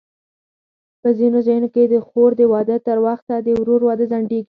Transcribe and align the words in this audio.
په 1.01 1.09
ځینو 1.17 1.39
ځایونو 1.45 1.69
کې 1.75 1.83
د 1.87 1.95
خور 2.07 2.31
د 2.37 2.41
واده 2.53 2.77
تر 2.87 2.97
وخته 3.07 3.33
د 3.41 3.47
ورور 3.59 3.81
واده 3.85 4.05
ځنډېږي. 4.11 4.39